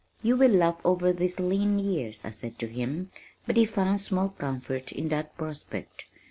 [0.23, 3.11] "You will laugh over these lean years," I said to him,
[3.45, 6.05] but he found small comfort in that prospect.